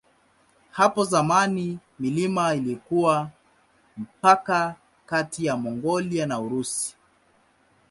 Hapo 0.71 1.05
zamani 1.05 1.79
milima 1.99 2.53
ilikuwa 2.55 3.29
mpaka 3.97 4.75
kati 5.05 5.45
ya 5.45 5.57
Mongolia 5.57 6.25
na 6.25 6.39
Urusi. 6.39 6.95